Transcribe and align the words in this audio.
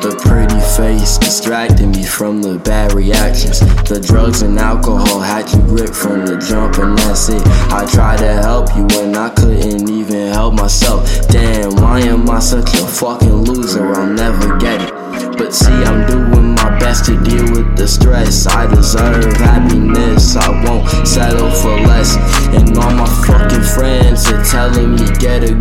The 0.00 0.16
pretty 0.16 0.58
face 0.80 1.18
distracted 1.18 1.86
me 1.86 2.04
from 2.04 2.40
the 2.40 2.58
bad 2.58 2.94
reactions. 2.94 3.60
The 3.86 4.00
drugs 4.00 4.40
and 4.40 4.58
alcohol 4.58 5.20
had 5.20 5.52
you 5.52 5.60
gripped 5.60 5.94
from 5.94 6.24
the 6.24 6.38
jump, 6.38 6.78
and 6.78 6.96
that's 6.96 7.28
it. 7.28 7.42
I 7.70 7.84
tried 7.84 8.16
to 8.18 8.32
help 8.32 8.74
you 8.74 8.88
and 8.98 9.14
I 9.14 9.28
couldn't 9.28 9.90
even 9.90 10.32
help 10.32 10.54
myself. 10.54 11.04
Damn, 11.28 11.76
why 11.76 12.00
am 12.00 12.30
I 12.30 12.38
such 12.38 12.72
a 12.80 12.86
fucking 12.86 13.44
loser? 13.44 13.92
I'll 13.92 14.06
never 14.06 14.56
get 14.56 14.80
it. 14.80 15.00
But 15.36 15.52
see, 15.52 15.72
I'm 15.72 16.06
doing 16.06 16.54
my 16.54 16.78
best 16.78 17.04
to 17.06 17.22
deal 17.22 17.44
with 17.52 17.76
the 17.76 17.86
stress. 17.86 18.46
I 18.46 18.72
deserve 18.74 19.36
happiness, 19.36 20.34
I 20.34 20.48
won't 20.64 21.06
settle 21.06 21.50
for 21.50 21.76
less. 21.80 22.16
And 22.56 22.76
all 22.78 22.92
my 22.92 23.08
fucking 23.26 23.64
friends 23.76 24.26
are 24.32 24.42
telling 24.44 24.96
me 24.96 25.04
get 25.18 25.44
a 25.44 25.54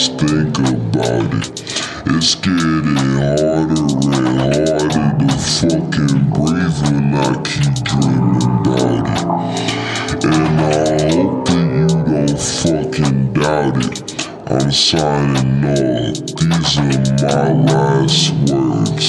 just 0.00 0.18
think 0.18 0.58
about 0.58 1.34
it. 1.34 1.60
It's 2.06 2.34
getting 2.36 2.96
harder 3.20 3.84
and 4.16 4.28
harder 4.40 5.08
to 5.18 5.28
fucking 5.56 6.22
breathe 6.32 6.78
when 6.84 7.12
I 7.14 7.36
keep 7.44 7.76
dreaming 7.84 8.48
about 8.60 9.04
it. 9.12 9.20
And 10.24 10.58
I 10.58 10.72
hope 11.12 11.44
that 11.48 11.66
you 11.76 11.88
don't 12.08 12.40
fucking 12.60 13.20
doubt 13.34 13.76
it. 13.84 13.96
I'm 14.50 14.70
signing 14.72 15.64
off. 15.66 16.16
These 16.38 16.78
are 16.78 16.96
my 17.20 17.48
last 17.68 18.32
words. 18.48 19.08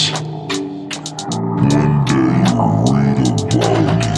One 1.71 1.95
day 2.03 2.31
you'll 2.51 2.83
read 2.91 3.19
about 3.39 4.05
it. 4.05 4.10